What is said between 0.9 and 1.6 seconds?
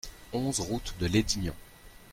de Lédignan